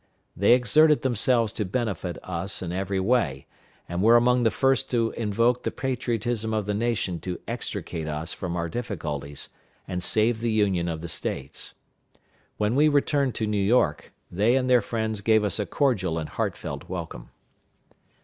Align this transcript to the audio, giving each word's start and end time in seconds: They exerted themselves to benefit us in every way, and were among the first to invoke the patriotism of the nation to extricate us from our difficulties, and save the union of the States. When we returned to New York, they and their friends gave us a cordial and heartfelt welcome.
They 0.35 0.53
exerted 0.53 1.03
themselves 1.03 1.53
to 1.53 1.63
benefit 1.63 2.17
us 2.23 2.63
in 2.63 2.71
every 2.71 2.99
way, 2.99 3.45
and 3.87 4.01
were 4.01 4.17
among 4.17 4.41
the 4.41 4.49
first 4.49 4.89
to 4.89 5.11
invoke 5.11 5.61
the 5.61 5.69
patriotism 5.69 6.55
of 6.55 6.65
the 6.65 6.73
nation 6.73 7.19
to 7.19 7.39
extricate 7.47 8.07
us 8.07 8.33
from 8.33 8.55
our 8.55 8.67
difficulties, 8.67 9.49
and 9.87 10.01
save 10.01 10.39
the 10.39 10.49
union 10.51 10.89
of 10.89 11.01
the 11.01 11.07
States. 11.21 11.75
When 12.57 12.73
we 12.75 12.87
returned 12.87 13.35
to 13.35 13.45
New 13.45 13.63
York, 13.63 14.11
they 14.31 14.55
and 14.55 14.67
their 14.67 14.81
friends 14.81 15.21
gave 15.21 15.43
us 15.43 15.59
a 15.59 15.67
cordial 15.67 16.17
and 16.17 16.29
heartfelt 16.29 16.89
welcome. 16.89 17.29